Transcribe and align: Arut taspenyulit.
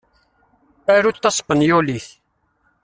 Arut 0.93 1.17
taspenyulit. 1.23 2.07